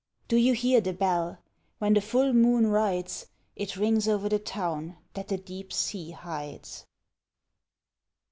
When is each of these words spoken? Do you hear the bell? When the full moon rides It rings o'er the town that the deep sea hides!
Do 0.27 0.35
you 0.35 0.53
hear 0.53 0.81
the 0.81 0.93
bell? 0.93 1.37
When 1.77 1.93
the 1.93 2.01
full 2.01 2.33
moon 2.33 2.65
rides 2.65 3.27
It 3.55 3.75
rings 3.77 4.07
o'er 4.07 4.29
the 4.29 4.39
town 4.39 4.97
that 5.13 5.27
the 5.27 5.37
deep 5.37 5.71
sea 5.71 6.09
hides! 6.09 6.87